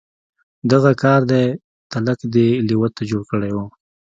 دغه 0.71 0.91
کار 1.03 1.21
دی 1.31 1.43
تلک 1.91 2.19
دې 2.33 2.47
لېوه 2.67 2.89
ته 2.95 3.01
جوړ 3.09 3.21
کړی 3.31 3.51
و. 3.53 3.57